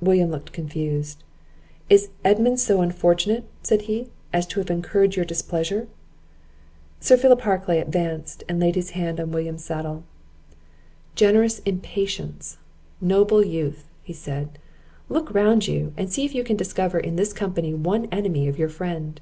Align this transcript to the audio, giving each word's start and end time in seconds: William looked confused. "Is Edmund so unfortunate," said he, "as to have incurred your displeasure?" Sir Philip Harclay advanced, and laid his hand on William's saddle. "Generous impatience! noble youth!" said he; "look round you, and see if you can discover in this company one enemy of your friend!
William 0.00 0.30
looked 0.30 0.50
confused. 0.50 1.22
"Is 1.90 2.08
Edmund 2.24 2.58
so 2.58 2.80
unfortunate," 2.80 3.44
said 3.62 3.82
he, 3.82 4.08
"as 4.32 4.46
to 4.46 4.60
have 4.60 4.70
incurred 4.70 5.14
your 5.14 5.26
displeasure?" 5.26 5.88
Sir 7.00 7.18
Philip 7.18 7.42
Harclay 7.42 7.80
advanced, 7.82 8.44
and 8.48 8.58
laid 8.58 8.76
his 8.76 8.92
hand 8.92 9.20
on 9.20 9.30
William's 9.30 9.62
saddle. 9.62 10.04
"Generous 11.16 11.58
impatience! 11.66 12.56
noble 13.02 13.44
youth!" 13.44 13.84
said 14.10 14.48
he; 14.58 15.12
"look 15.14 15.34
round 15.34 15.68
you, 15.68 15.92
and 15.98 16.10
see 16.10 16.24
if 16.24 16.34
you 16.34 16.44
can 16.44 16.56
discover 16.56 16.98
in 16.98 17.16
this 17.16 17.34
company 17.34 17.74
one 17.74 18.06
enemy 18.10 18.48
of 18.48 18.56
your 18.58 18.70
friend! 18.70 19.20